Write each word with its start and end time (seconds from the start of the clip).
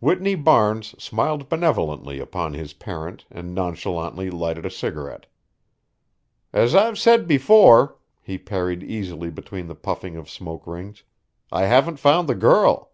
Whitney 0.00 0.36
Barnes 0.36 0.94
smiled 0.98 1.50
benevolently 1.50 2.18
upon 2.18 2.54
his 2.54 2.72
parent 2.72 3.26
and 3.30 3.54
nonchalantly 3.54 4.30
lighted 4.30 4.64
a 4.64 4.70
cigarette. 4.70 5.26
"As 6.50 6.74
I've 6.74 6.98
said 6.98 7.28
before," 7.28 7.98
he 8.22 8.38
parried 8.38 8.82
easily 8.82 9.28
between 9.28 9.66
the 9.66 9.74
puffing 9.74 10.16
of 10.16 10.30
smoke 10.30 10.66
rings, 10.66 11.02
"I 11.52 11.64
haven't 11.66 11.98
found 12.00 12.26
the 12.26 12.34
girl." 12.34 12.92